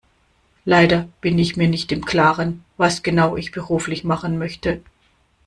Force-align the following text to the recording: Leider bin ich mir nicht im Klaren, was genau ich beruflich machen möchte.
Leider 0.65 1.07
bin 1.21 1.37
ich 1.37 1.57
mir 1.57 1.67
nicht 1.67 1.91
im 1.91 2.05
Klaren, 2.05 2.65
was 2.75 3.03
genau 3.03 3.37
ich 3.37 3.51
beruflich 3.51 4.03
machen 4.03 4.39
möchte. 4.39 4.81